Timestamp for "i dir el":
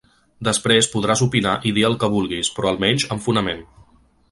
1.71-1.99